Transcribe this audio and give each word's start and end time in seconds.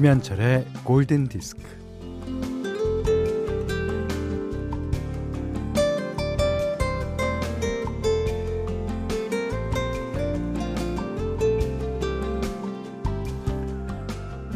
김현철의 0.00 0.64
골든 0.82 1.28
디스크. 1.28 1.60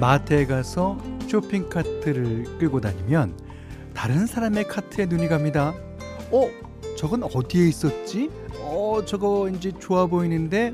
마트에 0.00 0.46
가서 0.46 0.96
쇼핑 1.28 1.69
카트를 1.69 2.45
끌고 2.58 2.80
다니면 2.80 3.38
다른 3.92 4.24
사람의 4.24 4.66
카트에 4.66 5.05
눈이 5.05 5.28
갑니다. 5.28 5.74
어? 6.33 6.48
저건 6.97 7.22
어디에 7.22 7.69
있었지? 7.69 8.30
어, 8.61 9.02
저거 9.05 9.41
왠지 9.41 9.74
좋아 9.78 10.06
보이는데 10.06 10.72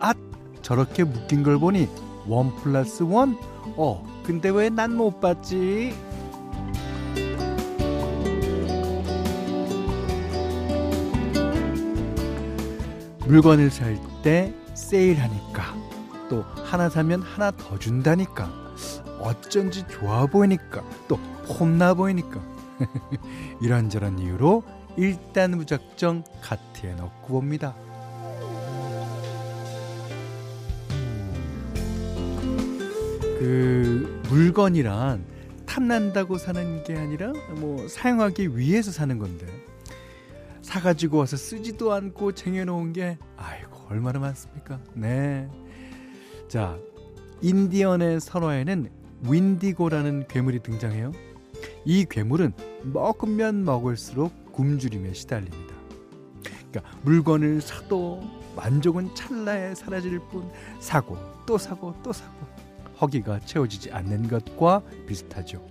아, 0.00 0.12
저렇게 0.62 1.04
묶인 1.04 1.44
걸 1.44 1.60
보니 1.60 1.88
원 2.26 2.56
플러스 2.56 3.04
원? 3.04 3.53
어, 3.76 4.04
근데 4.24 4.50
왜 4.50 4.68
난 4.70 4.96
못 4.96 5.20
봤지? 5.20 5.92
물건을 13.26 13.70
살 13.70 13.98
때 14.22 14.54
세일하니까 14.74 15.62
또 16.30 16.42
하나 16.64 16.88
사면 16.88 17.20
하나 17.22 17.50
더 17.50 17.78
준다니까 17.78 18.50
어쩐지 19.20 19.86
좋아 19.88 20.24
보이니까 20.26 20.82
또 21.08 21.18
폼나 21.46 21.92
보이니까 21.94 22.40
이런저런 23.60 24.18
이유로 24.18 24.62
일단 24.96 25.50
무작정 25.52 26.24
카트에 26.40 26.94
넣고 26.94 27.34
봅니다. 27.34 27.74
그 33.44 34.22
물건이란 34.30 35.22
탐난다고 35.66 36.38
사는 36.38 36.82
게 36.82 36.96
아니라 36.96 37.34
뭐 37.56 37.86
사용하기 37.88 38.56
위해서 38.56 38.90
사는 38.90 39.18
건데 39.18 39.46
사가지고 40.62 41.18
와서 41.18 41.36
쓰지도 41.36 41.92
않고 41.92 42.32
쟁여놓은 42.32 42.94
게 42.94 43.18
아이고 43.36 43.70
얼마나 43.90 44.18
많습니까? 44.18 44.80
네. 44.94 45.46
자 46.48 46.78
인디언의 47.42 48.20
설화에는 48.20 48.88
윈디고라는 49.28 50.26
괴물이 50.28 50.60
등장해요. 50.60 51.12
이 51.84 52.06
괴물은 52.08 52.54
먹으면 52.82 53.66
먹을수록 53.66 54.52
굶주림에 54.52 55.12
시달립니다. 55.12 55.74
그러니까 56.70 56.98
물건을 57.02 57.60
사도 57.60 58.22
만족은 58.56 59.14
찰나에 59.14 59.74
사라질 59.74 60.18
뿐 60.30 60.50
사고 60.80 61.18
또 61.44 61.58
사고 61.58 61.94
또 62.02 62.10
사고 62.10 62.54
허기가 63.00 63.40
채워지지 63.40 63.92
않는 63.92 64.28
것과 64.28 64.82
비슷하죠. 65.06 65.66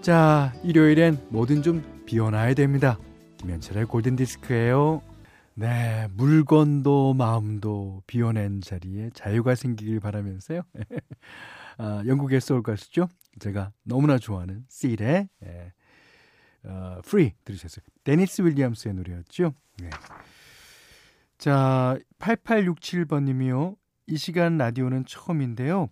자, 0.00 0.52
일요일엔 0.62 1.26
뭐든 1.30 1.62
좀 1.62 2.02
비워놔야 2.06 2.54
됩니다. 2.54 2.98
김현철의 3.38 3.86
골든디스크예요. 3.86 5.02
네, 5.54 6.06
물건도 6.12 7.14
마음도 7.14 8.02
비워낸 8.06 8.60
자리에 8.60 9.10
자유가 9.12 9.54
생기길 9.54 9.98
바라면서요. 10.00 10.62
아, 11.78 12.02
영국의 12.06 12.40
소울 12.40 12.62
가수죠. 12.62 13.08
제가 13.40 13.72
너무나 13.84 14.18
좋아하는 14.18 14.64
씰의 14.68 15.28
예, 15.44 15.72
어, 16.64 17.00
Free 17.04 17.34
들으셨어요. 17.44 17.84
데니스 18.04 18.42
윌리엄스의 18.42 18.94
노래였죠. 18.94 19.52
네. 19.78 19.90
자, 21.38 21.98
8867번님이요. 22.18 23.76
이 24.06 24.16
시간 24.16 24.58
라디오는 24.58 25.04
처음인데요. 25.06 25.88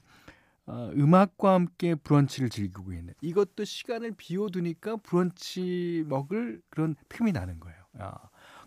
어, 0.66 0.90
음악과 0.94 1.54
함께 1.54 1.94
브런치를 1.94 2.48
즐기고 2.50 2.92
있는 2.92 3.14
이것도 3.20 3.64
시간을 3.64 4.12
비워두니까 4.16 4.96
브런치 4.98 6.04
먹을 6.08 6.60
그런 6.70 6.96
틈이 7.08 7.32
나는 7.32 7.60
거예요. 7.60 7.78
아, 7.98 8.14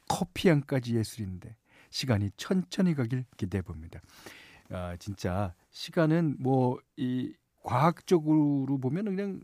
커피 0.08 0.50
향까지 0.50 0.96
예술인데 0.96 1.56
시간이 1.90 2.32
천천히 2.38 2.94
가길 2.96 3.26
기대해 3.38 3.62
봅니다. 3.62 4.00
아, 4.70 4.96
진짜 4.98 5.54
시간은 5.72 6.38
뭐 6.40 6.78
이 6.98 7.34
과학적으로 7.64 8.78
보면 8.80 9.06
그냥 9.06 9.42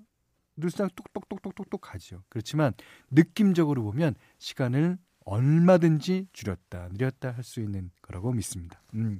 늘상 0.56 0.90
똑똑똑똑똑똑 0.96 1.82
가죠. 1.82 2.24
그렇지만 2.30 2.74
느낌적으로 3.12 3.84
보면 3.84 4.16
시간을 4.40 4.98
얼마든지 5.26 6.28
줄였다 6.34 6.90
늘렸다 6.94 7.32
할 7.32 7.44
수 7.44 7.60
있는 7.60 7.92
거라고 8.02 8.32
믿습니다. 8.32 8.82
음. 8.94 9.20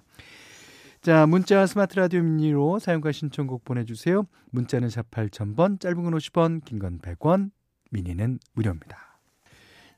자, 1.06 1.28
문자 1.28 1.68
스마트 1.68 2.00
라디오 2.00 2.24
미니로 2.24 2.80
사용과 2.80 3.12
신청곡 3.12 3.64
보내주세요. 3.64 4.26
문자는 4.50 4.90
샵 4.90 5.12
8000번, 5.12 5.80
짧은 5.80 6.04
건 6.04 6.12
50원, 6.16 6.66
긴 6.66 6.80
건 6.80 6.98
100원, 6.98 7.52
미니는 7.92 8.40
무료입니다. 8.54 9.20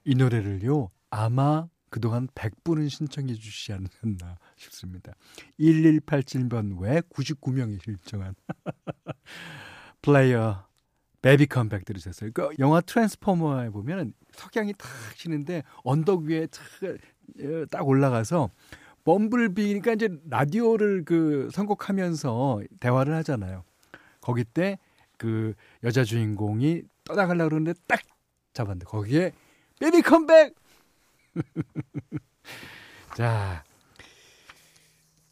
이 0.03 0.15
노래를요, 0.15 0.91
아마 1.09 1.69
그동안 1.89 2.27
100분은 2.35 2.89
신청해 2.89 3.35
주시지 3.35 3.71
않았나 3.71 4.37
싶습니다. 4.57 5.13
1187번 5.61 6.77
외 6.81 6.99
99명이 6.99 7.81
신청한 7.81 8.35
플레이어 10.01 10.67
베비 11.21 11.45
컴백 11.45 11.85
들으셨어요. 11.85 12.31
그 12.33 12.49
영화 12.59 12.81
트랜스포머에 12.81 13.69
보면 13.69 14.11
석양이 14.33 14.73
탁 14.77 14.89
치는데 15.15 15.63
언덕 15.85 16.23
위에 16.23 16.47
딱 17.71 17.87
올라가서 17.87 18.49
범블비니까 19.07 19.93
이제 19.93 20.09
라디오를 20.29 21.03
그 21.05 21.49
선곡하면서 21.51 22.61
대화를 22.79 23.15
하잖아요. 23.15 23.63
거기 24.21 24.43
때 24.43 24.77
그 25.17 25.53
여자 25.83 26.03
주인공이 26.03 26.83
떠나가려고 27.03 27.49
그러는데 27.49 27.79
딱 27.87 27.99
잡았는데 28.53 28.85
거기에 28.85 29.33
베비 29.79 30.01
컴백! 30.03 30.55
자, 33.15 33.63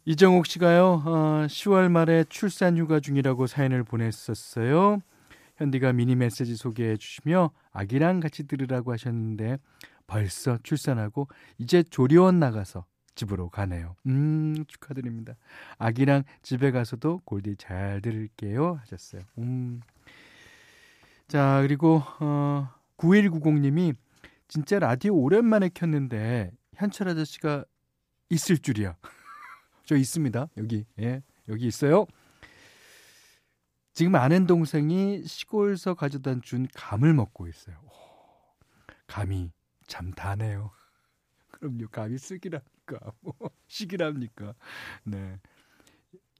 이정옥 0.04 0.46
씨가요, 0.46 1.02
어, 1.04 1.46
10월 1.48 1.90
말에 1.90 2.24
출산 2.28 2.76
휴가 2.76 3.00
중이라고 3.00 3.46
사연을 3.46 3.82
보냈었어요. 3.84 5.00
현디가 5.56 5.92
미니 5.92 6.14
메시지 6.14 6.54
소개해 6.54 6.96
주시며 6.96 7.50
아기랑 7.72 8.20
같이 8.20 8.46
들으라고 8.46 8.92
하셨는데 8.92 9.58
벌써 10.06 10.58
출산하고 10.62 11.28
이제 11.58 11.82
조리원 11.82 12.38
나가서 12.38 12.84
집으로 13.16 13.48
가네요. 13.48 13.96
음, 14.06 14.64
축하드립니다. 14.68 15.34
아기랑 15.78 16.22
집에 16.42 16.70
가서도 16.70 17.22
골디 17.24 17.56
잘 17.56 18.00
들을게요. 18.00 18.74
하셨어요. 18.82 19.22
음. 19.38 19.80
자, 21.26 21.60
그리고, 21.62 22.02
어, 22.20 22.68
9190님이 22.96 23.96
진짜 24.48 24.78
라디오 24.78 25.14
오랜만에 25.14 25.70
켰는데 25.74 26.52
현철 26.74 27.08
아저씨가 27.08 27.64
있을 28.30 28.58
줄이야. 28.58 28.96
저 29.84 29.96
있습니다. 29.96 30.48
여기. 30.58 30.84
예. 31.00 31.22
여기 31.48 31.66
있어요. 31.66 32.06
지금 33.92 34.14
아는 34.14 34.46
동생이 34.46 35.24
시골서 35.24 35.94
가져다 35.94 36.38
준 36.40 36.68
감을 36.74 37.14
먹고 37.14 37.48
있어요. 37.48 37.76
오, 37.84 37.90
감이 39.06 39.50
참 39.86 40.12
다네요. 40.12 40.70
그럼요. 41.50 41.88
감이 41.88 42.18
쓰기 42.18 42.50
랍니까? 42.86 43.12
뭐, 43.20 43.34
시기랍니까? 43.66 44.54
네. 45.04 45.38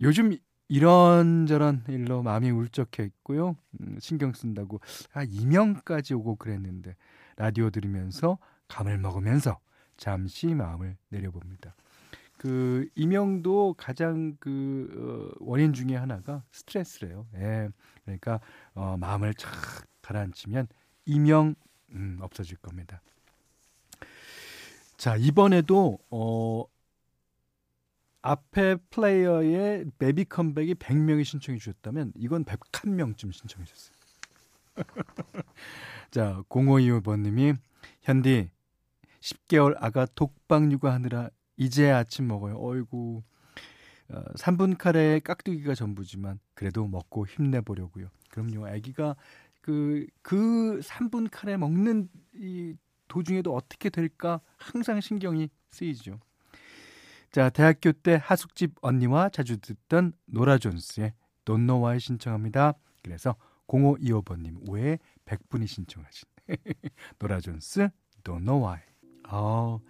요즘 0.00 0.36
이런저런 0.68 1.84
일로 1.88 2.22
마음이 2.22 2.50
울적했고요. 2.50 3.56
음, 3.80 3.98
신경 4.00 4.32
쓴다고 4.32 4.80
아 5.12 5.22
이명까지 5.22 6.14
오고 6.14 6.36
그랬는데 6.36 6.96
라디오 7.36 7.70
들으면서 7.70 8.38
감을 8.68 8.98
먹으면서 8.98 9.58
잠시 9.96 10.54
마음을 10.54 10.96
내려봅니다. 11.08 11.74
그 12.36 12.88
이명도 12.94 13.74
가장 13.78 14.36
그 14.40 15.32
어, 15.32 15.36
원인 15.40 15.72
중에 15.72 15.96
하나가 15.96 16.42
스트레스래요. 16.50 17.26
예. 17.36 17.68
그러니까 18.04 18.40
어, 18.74 18.96
마음을 18.98 19.34
착 19.34 19.86
가라앉히면 20.02 20.68
이명 21.06 21.54
음, 21.92 22.18
없어질 22.20 22.56
겁니다. 22.58 23.00
자, 24.96 25.16
이번에도 25.16 25.98
어 26.10 26.64
앞에 28.22 28.76
플레이어의 28.90 29.86
베비 29.98 30.24
컴백이 30.24 30.74
100명이 30.74 31.24
신청해 31.24 31.58
주셨다면 31.58 32.12
이건 32.16 32.44
101명쯤 32.44 33.32
신청해 33.32 33.64
주셨어요. 33.64 33.96
자, 36.10 36.42
0525번 36.48 37.20
님이 37.20 37.52
현디 38.02 38.50
10개월 39.20 39.76
아가 39.78 40.06
독박 40.14 40.72
육아하느라 40.72 41.30
이제 41.56 41.90
아침 41.90 42.26
먹어요. 42.26 42.56
어이구. 42.58 43.22
어, 44.08 44.22
3분 44.34 44.78
카레에 44.78 45.20
깍두기가 45.20 45.74
전부지만 45.74 46.38
그래도 46.54 46.86
먹고 46.86 47.26
힘내보려고요. 47.26 48.08
그럼요. 48.30 48.66
아기가 48.66 49.16
그, 49.60 50.06
그 50.22 50.80
3분 50.82 51.28
카레 51.30 51.56
먹는 51.56 52.08
이 52.34 52.74
도중에도 53.08 53.54
어떻게 53.54 53.90
될까 53.90 54.40
항상 54.58 55.00
신경이 55.00 55.48
쓰이죠. 55.70 56.18
자, 57.32 57.50
대학교 57.50 57.92
때 57.92 58.18
하숙집 58.22 58.74
언니와 58.80 59.28
자주 59.28 59.58
듣던 59.58 60.12
노라 60.26 60.58
존스의 60.58 61.12
Don't 61.44 61.66
Know 61.66 61.84
Why 61.84 62.00
신청합니다. 62.00 62.74
그래서 63.02 63.36
0525번님 63.68 64.70
외에 64.70 64.98
100분이 65.26 65.66
신청하신 65.66 66.28
노라 67.18 67.40
존스 67.40 67.88
Don't 68.24 68.44
Know 68.44 68.64
Why. 68.64 68.80
어, 69.28 69.80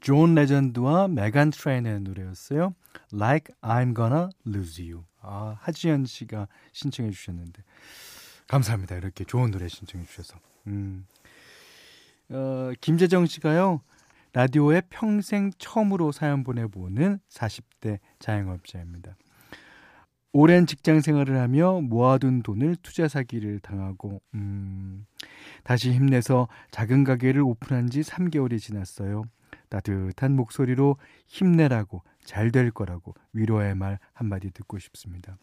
존 0.00 0.34
레전드와 0.34 1.08
메간 1.08 1.50
트레이너의 1.50 2.00
노래였어요. 2.00 2.74
Like 3.12 3.54
I'm 3.60 3.94
Gonna 3.94 4.28
Lose 4.46 4.82
You. 4.82 5.04
아, 5.20 5.56
하지연 5.60 6.06
씨가 6.06 6.48
신청해 6.72 7.10
주셨는데 7.10 7.62
감사합니다. 8.46 8.96
이렇게 8.96 9.24
좋은 9.24 9.50
노래 9.50 9.68
신청해 9.68 10.06
주셔서. 10.06 10.38
음. 10.68 11.06
어, 12.30 12.72
김재정 12.80 13.26
씨가요. 13.26 13.80
라디오에 14.32 14.82
평생 14.90 15.50
처음으로 15.58 16.12
사연 16.12 16.44
보내보는 16.44 17.20
40대 17.30 17.98
자영업자입니다. 18.18 19.16
오랜 20.32 20.66
직장 20.66 21.00
생활을 21.00 21.38
하며 21.38 21.80
모아둔 21.80 22.42
돈을 22.42 22.76
투자 22.82 23.08
사기를 23.08 23.60
당하고 23.60 24.20
음, 24.34 25.06
다시 25.64 25.92
힘내서 25.92 26.48
작은 26.70 27.04
가게를 27.04 27.40
오픈한 27.40 27.88
지 27.88 28.02
3개월이 28.02 28.60
지났어요. 28.60 29.24
따뜻한 29.70 30.36
목소리로 30.36 30.96
힘내라고 31.26 32.02
잘 32.24 32.50
될 32.50 32.70
거라고 32.70 33.14
위로의 33.32 33.74
말 33.74 33.98
한마디 34.12 34.50
듣고 34.50 34.78
싶습니다. 34.78 35.38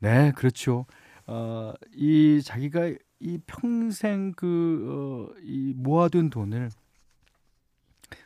네, 0.00 0.32
그렇죠. 0.32 0.84
어, 1.26 1.72
이 1.94 2.42
자기가 2.44 2.92
이 3.20 3.38
평생 3.46 4.32
그, 4.32 5.28
어, 5.34 5.38
이 5.42 5.72
모아둔 5.76 6.30
돈을 6.30 6.70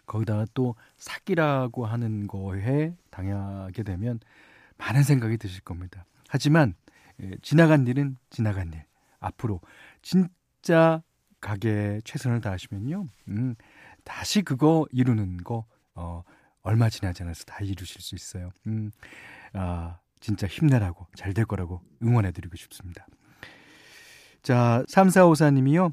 거기다가 0.06 0.46
또 0.54 0.74
사기라고 0.96 1.86
하는 1.86 2.26
거에 2.26 2.94
당하게 3.10 3.82
되면 3.82 4.20
많은 4.78 5.02
생각이 5.02 5.38
드실 5.38 5.62
겁니다. 5.62 6.04
하지만 6.28 6.74
예, 7.20 7.30
지나간 7.42 7.86
일은 7.86 8.16
지나간 8.30 8.72
일. 8.72 8.84
앞으로 9.20 9.60
진짜 10.02 11.02
가게에 11.40 12.00
최선을 12.04 12.40
다하시면요. 12.40 13.06
음, 13.28 13.54
다시 14.04 14.42
그거 14.42 14.86
이루는 14.90 15.38
거 15.38 15.64
어, 15.94 16.22
얼마 16.62 16.88
지나지 16.88 17.22
않아서 17.22 17.44
다 17.44 17.58
이루실 17.62 18.00
수 18.00 18.14
있어요. 18.14 18.50
음, 18.66 18.90
아, 19.52 19.98
진짜 20.20 20.46
힘내라고 20.46 21.06
잘 21.16 21.32
될 21.34 21.44
거라고 21.44 21.80
응원해 22.02 22.32
드리고 22.32 22.56
싶습니다. 22.56 23.06
자, 24.42 24.82
3454님이요. 24.88 25.92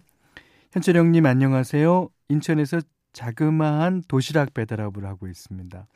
현철 0.71 0.97
형님 0.97 1.25
안녕하세요. 1.25 2.09
인천에서 2.29 2.81
자그마한 3.13 4.03
도시락 4.07 4.53
배달업을 4.53 5.05
하고 5.05 5.27
있습니다. 5.27 5.87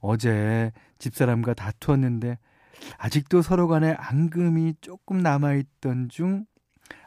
어제 0.00 0.72
집사람과 0.98 1.54
다투었는데 1.54 2.38
아직도 2.98 3.40
서로 3.42 3.68
간에 3.68 3.92
앙금이 3.98 4.74
조금 4.80 5.18
남아있던 5.22 6.10
중 6.10 6.44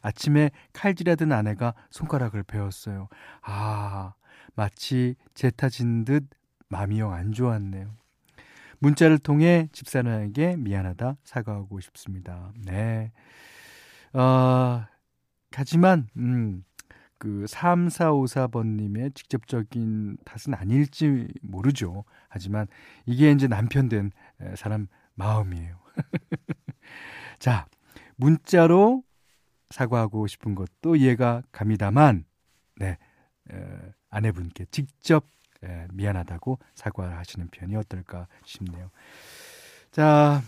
아침에 0.01 0.49
칼질하던 0.73 1.31
아내가 1.31 1.73
손가락을 1.91 2.43
베었어요. 2.43 3.07
아, 3.41 4.13
마치 4.55 5.15
제타진 5.35 6.03
듯 6.05 6.27
마음이 6.67 6.99
영 6.99 7.13
안 7.13 7.31
좋았네요. 7.31 7.91
문자를 8.79 9.19
통해 9.19 9.67
집사람에게 9.71 10.55
미안하다 10.57 11.17
사과하고 11.23 11.79
싶습니다. 11.79 12.51
네. 12.65 13.11
어, 14.13 14.85
하지만, 15.51 16.07
음, 16.17 16.63
그 17.17 17.45
3454번님의 17.47 19.13
직접적인 19.13 20.17
탓은 20.23 20.53
아닐지 20.53 21.27
모르죠. 21.41 22.05
하지만 22.29 22.67
이게 23.05 23.31
이제 23.31 23.47
남편 23.47 23.89
된 23.89 24.11
사람 24.55 24.87
마음이에요. 25.15 25.77
자, 27.39 27.67
문자로 28.15 29.03
사과하고 29.69 30.27
싶은 30.27 30.55
것도 30.55 30.95
이해가 30.95 31.43
갑니다만, 31.51 32.23
네, 32.77 32.97
에, 33.51 33.57
아내분께 34.09 34.65
직접 34.71 35.27
에, 35.63 35.87
미안하다고 35.93 36.59
사과를 36.75 37.17
하시는 37.17 37.47
편이 37.49 37.75
어떨까 37.75 38.27
싶네요. 38.45 38.89
자, 39.91 40.41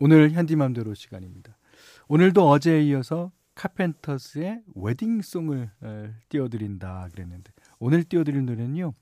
오늘 0.00 0.30
현디맘대로 0.30 0.94
시간입니다. 0.94 1.58
오늘도 2.06 2.48
어제에 2.48 2.82
이어서 2.84 3.32
카펜터스의 3.56 4.62
웨딩송을 4.76 5.70
에, 5.82 6.14
띄워드린다 6.28 7.08
그랬는데 7.10 7.52
오늘 7.80 8.04
띄워드릴 8.04 8.44
노래는요. 8.44 8.94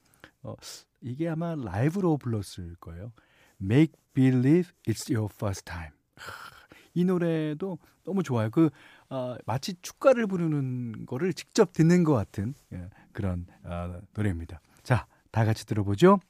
어, 0.43 0.55
이게 1.03 1.29
아마 1.29 1.55
라이브로 1.55 2.17
불렀을 2.17 2.77
거예요. 2.81 3.13
Make 3.61 3.95
Believe 4.15 4.73
It's 4.89 5.15
Your 5.15 5.31
First 5.31 5.67
Time. 5.67 5.93
이 6.95 7.05
노래도 7.05 7.79
너무 8.03 8.23
좋아요. 8.23 8.49
그 8.51 8.71
어, 9.11 9.37
마치 9.45 9.75
축가를 9.83 10.27
부르는 10.27 11.05
거를 11.05 11.35
직접 11.35 11.75
듣는 11.75 12.05
것 12.05 12.15
같은 12.15 12.55
예, 12.73 12.89
그런 13.13 13.47
어, 13.65 14.01
노래입니다. 14.15 14.63
자, 14.83 15.07
다 15.31 15.45
같이 15.45 15.67
들어보죠. 15.67 16.21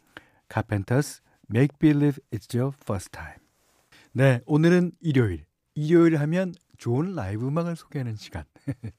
Carpenters 0.53 1.23
Make 1.49 1.79
Believe 1.79 2.21
It's 2.33 2.53
Your 2.59 2.75
First 2.83 3.13
Time. 3.13 3.46
네, 4.17 4.41
오늘은 4.47 4.93
일요일. 5.01 5.45
일요일 5.75 6.17
하면 6.21 6.55
좋은 6.79 7.15
라이브 7.15 7.47
음악을 7.47 7.77
소개하는 7.77 8.17
시간. 8.17 8.45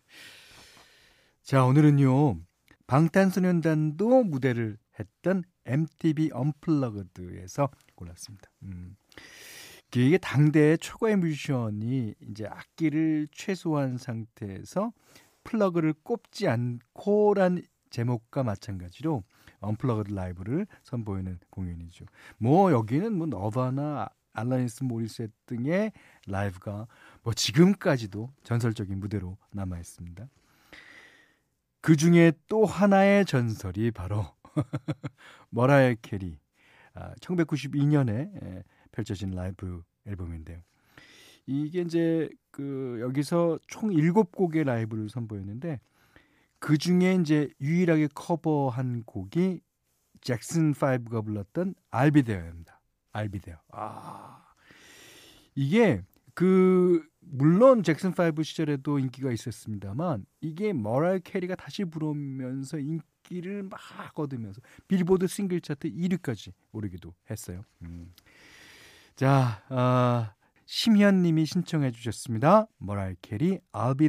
자, 1.42 1.66
오늘은요. 1.66 2.40
방탄소년단도 2.86 4.26
무대를 4.26 4.78
했던 5.00 5.44
MTV 5.66 6.30
Unplugged에서 6.34 7.68
골랐습니다. 7.96 8.48
음. 8.62 8.96
이게 9.96 10.20
당대의 10.20 10.78
최고의 10.78 11.16
뮤지션이 11.16 12.14
이제 12.30 12.46
악기를 12.46 13.28
최소한 13.32 13.98
상태에서 13.98 14.94
플러그를 15.44 15.96
꼽지 16.04 16.48
않고란 16.48 17.64
제목과 17.90 18.44
마찬가지로 18.44 19.24
unplugged 19.62 20.14
라이브를 20.14 20.68
선보이는 20.84 21.40
공연이죠. 21.50 22.06
뭐 22.38 22.72
여기는 22.72 23.18
뭐 23.18 23.26
너바나 23.26 24.10
알라니스 24.38 24.84
모리셋 24.84 25.32
등의 25.48 25.92
라이브가 26.28 26.88
뭐 27.24 27.34
지금까지도 27.34 28.32
전설적인 28.44 29.00
무대로 29.00 29.38
남아 29.52 29.80
있습니다. 29.80 30.28
그 31.82 31.96
중에 31.96 32.34
또 32.48 32.66
하나의 32.66 33.26
전설이 33.26 33.92
바로 33.92 34.26
머라이어 35.50 35.96
캐리 36.02 36.40
1992년에 37.22 38.60
아, 38.60 38.64
펼쳐진 38.92 39.32
라이브 39.32 39.84
앨범인데요. 40.06 40.60
이게 41.46 41.82
이제 41.82 42.30
그 42.52 42.98
여기서 43.02 43.60
총 43.68 43.90
7곡의 43.90 44.66
라이브를 44.66 45.10
선보였는데 45.10 45.80
그 46.60 46.78
중에 46.78 47.16
이제 47.16 47.50
유일하게 47.62 48.10
커버한 48.14 49.04
곡이 49.06 49.62
잭슨 50.22 50.74
5가 50.74 51.24
불렀던 51.24 51.76
I'll 51.92 52.11
Be 52.11 52.20
There입니다. 52.20 52.77
I'll 53.18 53.30
Be 53.30 53.37
There. 53.37 53.56
아. 53.72 54.44
이게 55.56 56.04
그 56.34 57.04
물론 57.20 57.84
잭슨 57.84 58.12
5 58.12 58.44
시절에도 58.44 59.00
인기가 59.00 59.32
있었습니다만 59.32 60.26
이게 60.40 60.72
머라이어 60.72 61.20
캐리가 61.20 61.56
다시 61.56 61.84
부르면서 61.84 62.78
인기를 62.78 63.64
막 63.64 63.80
얻으면서 64.14 64.62
빌보드 64.88 65.28
싱글 65.28 65.60
차트 65.62 65.90
1위까지 65.92 66.54
오르기도 66.72 67.14
했어요. 67.30 67.64
음. 67.82 68.14
자, 69.16 69.64
어, 69.70 70.32
심현 70.66 71.24
님이 71.24 71.46
신청해 71.46 71.92
주셨습니다. 71.92 72.68
머라이어 72.78 73.16
캐리 73.22 73.60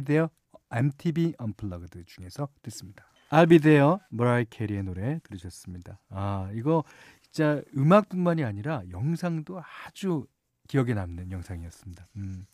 There 0.05 0.27
MTV 0.71 1.33
Unplugged 1.41 2.03
중에서 2.05 2.47
듣습니다. 2.61 3.09
There 3.31 3.97
머라이어 4.09 4.45
캐리의 4.45 4.83
노래 4.83 5.19
들으셨습니다. 5.23 5.99
아 6.09 6.49
이거 6.53 6.83
진짜 7.31 7.61
음악뿐만이 7.77 8.43
아니라 8.43 8.81
영상도 8.91 9.61
아주 9.85 10.25
기억에 10.67 10.93
남는 10.93 11.31
영상이었습니다. 11.31 12.07
음. 12.17 12.45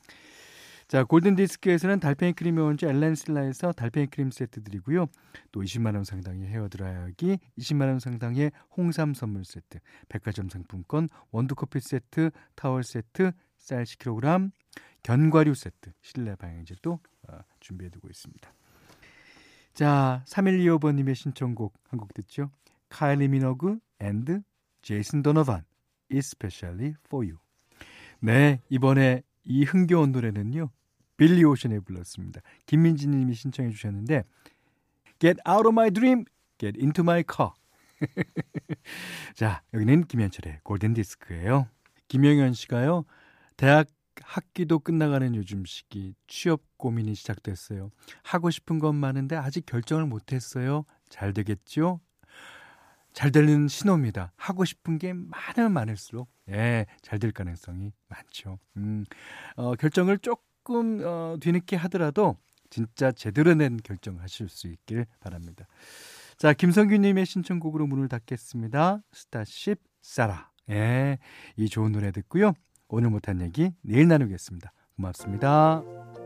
자, 0.88 1.04
골든디스크에서는 1.04 2.00
달팽이 2.00 2.34
크림의 2.34 2.64
원조 2.64 2.88
엘렌실라에서 2.88 3.72
달팽이 3.72 4.06
크림 4.08 4.30
세트 4.30 4.64
드리고요. 4.64 5.08
또 5.52 5.62
20만원 5.62 6.06
상당의 6.06 6.48
헤어드라이기, 6.48 7.40
20만원 7.58 8.00
상당의 8.00 8.52
홍삼 8.78 9.16
선물 9.16 9.46
세트, 9.46 9.80
백화점 10.10 10.48
상품권, 10.48 11.10
원두커피 11.32 11.80
세트, 11.80 12.30
타월 12.56 12.84
세트, 12.84 13.32
쌀 13.58 13.84
10kg, 13.84 14.52
견과류 15.02 15.56
세트, 15.56 15.92
실내 16.02 16.36
방향제도 16.36 17.00
어, 17.30 17.40
준비해두고 17.60 18.08
있습니다. 18.08 18.54
자, 19.74 20.24
3125번님의 20.28 21.16
신청곡 21.16 21.74
한 21.90 22.00
곡 22.00 22.14
듣죠. 22.14 22.52
카일리 22.90 23.28
미너그 23.28 23.80
and 24.00 24.42
제이슨 24.86 25.24
도너반 25.24 25.66
Especially 26.12 26.94
for 27.08 27.26
you. 27.26 27.40
네, 28.20 28.62
이번에 28.70 29.24
이 29.44 29.64
흥겨운 29.64 30.12
노래는요. 30.12 30.70
빌리 31.18 31.44
오션이 31.44 31.80
불렀습니다. 31.80 32.42
김민지 32.68 33.08
님이 33.08 33.34
신청해 33.34 33.72
주셨는데 33.72 34.24
Get 35.18 35.40
out 35.50 35.68
of 35.68 35.70
my 35.70 35.90
dream, 35.90 36.26
get 36.60 36.80
into 36.80 37.02
my 37.02 37.24
car. 37.24 37.54
자, 39.34 39.64
여기는 39.74 40.06
김현철의 40.06 40.60
골든 40.62 40.94
디스크예요. 40.94 41.68
김영현 42.08 42.54
씨가요. 42.54 43.06
대학 43.58 43.88
학기도 44.22 44.78
끝나가는 44.78 45.34
요즘 45.34 45.66
시기 45.66 46.14
취업 46.28 46.62
고민이 46.78 47.16
시작됐어요. 47.16 47.90
하고 48.22 48.52
싶은 48.52 48.78
건 48.78 48.96
많은데 48.96 49.36
아직 49.36 49.66
결정을 49.66 50.06
못 50.06 50.32
했어요. 50.32 50.86
잘 51.10 51.34
되겠죠? 51.34 52.02
잘 53.16 53.32
되는 53.32 53.70
신호입니다. 53.70 54.34
하고 54.36 54.66
싶은 54.66 54.98
게 55.00 55.14
많으면 55.14 55.72
많을수록 55.72 56.30
예, 56.50 56.86
잘 57.02 57.18
될 57.18 57.32
가능성이 57.32 57.94
많죠. 58.10 58.60
음, 58.76 59.06
어, 59.56 59.74
결정을 59.76 60.18
조금 60.20 61.02
어, 61.04 61.38
뒤늦게 61.40 61.78
하더라도 61.78 62.36
진짜 62.70 63.14
제대로 63.14 63.54
낸 63.54 63.78
결정 63.78 64.20
하실 64.20 64.50
수 64.50 64.68
있길 64.68 65.06
바랍니다. 65.22 65.66
자, 66.38 66.52
김성규님의 66.52 67.26
신청곡으로 67.26 67.88
문을 67.88 68.10
닫겠습니다. 68.10 69.02
스타쉽 69.14 69.80
사라. 70.02 70.52
예, 70.70 71.18
이 71.56 71.70
좋은 71.70 71.94
노래 71.94 72.12
듣고요. 72.12 72.52
오늘 72.90 73.10
못한 73.10 73.40
얘기 73.42 73.72
내일 73.82 74.10
나누겠습니다. 74.10 74.74
고맙습니다. 74.98 76.25